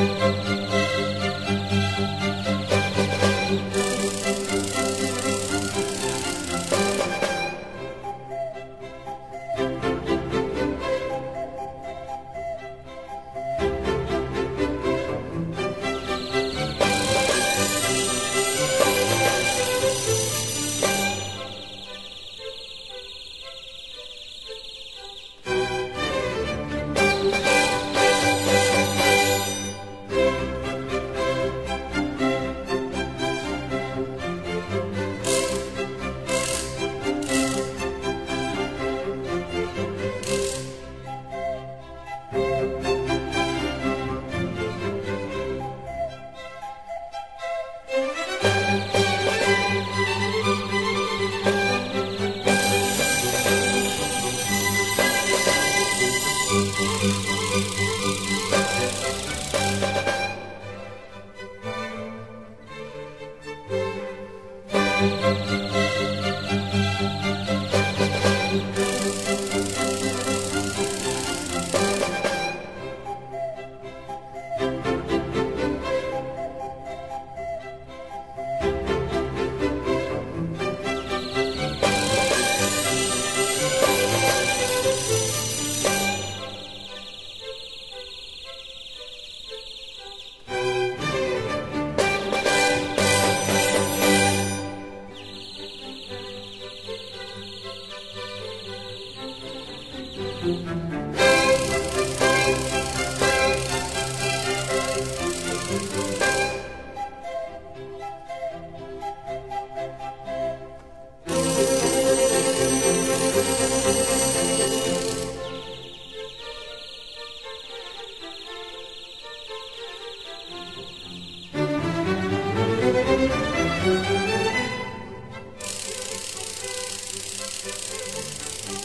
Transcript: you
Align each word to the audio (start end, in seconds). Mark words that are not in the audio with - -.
you 0.00 0.49